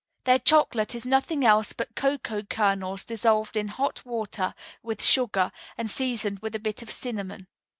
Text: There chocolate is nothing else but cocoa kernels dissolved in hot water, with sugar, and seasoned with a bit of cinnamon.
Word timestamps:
There 0.23 0.39
chocolate 0.39 0.95
is 0.95 1.05
nothing 1.05 1.45
else 1.45 1.73
but 1.73 1.93
cocoa 1.95 2.41
kernels 2.41 3.03
dissolved 3.03 3.55
in 3.55 3.67
hot 3.67 4.03
water, 4.03 4.55
with 4.81 4.99
sugar, 4.99 5.51
and 5.77 5.91
seasoned 5.91 6.39
with 6.39 6.55
a 6.55 6.59
bit 6.59 6.81
of 6.81 6.89
cinnamon. 6.89 7.45